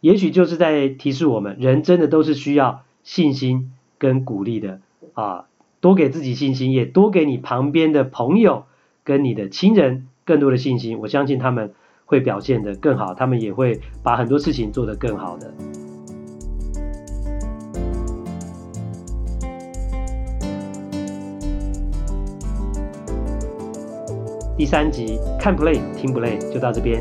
[0.00, 4.80] 也许就是在提示我们，人真的都是需要信心跟鼓励的
[5.14, 5.46] 啊，
[5.80, 8.66] 多给自己信心，也多给你旁边的朋友
[9.06, 11.72] 跟你的亲人更多的信心，我相信他们
[12.06, 15.54] 会表现得更好，他们也会把很多事情做得更好的。
[24.56, 27.00] 第三集看 play 听 play 就到这边。